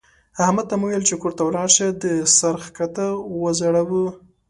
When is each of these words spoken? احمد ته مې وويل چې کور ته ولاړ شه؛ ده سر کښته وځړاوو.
احمد 0.43 0.65
ته 0.69 0.75
مې 0.75 0.81
وويل 0.85 1.03
چې 1.09 1.15
کور 1.21 1.33
ته 1.37 1.43
ولاړ 1.45 1.67
شه؛ 1.75 1.87
ده 2.01 2.11
سر 2.37 2.55
کښته 2.75 3.05
وځړاوو. 3.41 4.05